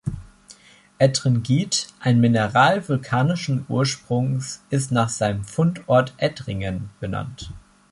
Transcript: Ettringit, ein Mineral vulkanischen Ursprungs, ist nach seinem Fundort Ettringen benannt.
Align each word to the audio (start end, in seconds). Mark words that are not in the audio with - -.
Ettringit, 0.97 1.89
ein 1.99 2.19
Mineral 2.19 2.89
vulkanischen 2.89 3.65
Ursprungs, 3.69 4.63
ist 4.71 4.91
nach 4.91 5.09
seinem 5.09 5.43
Fundort 5.45 6.15
Ettringen 6.17 6.89
benannt. 6.99 7.51